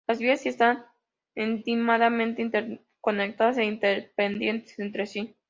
Las 0.07 0.17
vías 0.17 0.43
y 0.45 0.49
están 0.49 0.83
íntimamente 1.35 2.41
interconectadas 2.41 3.59
e 3.59 3.65
interdependientes 3.65 4.79
entre 4.79 5.05
sí. 5.05 5.37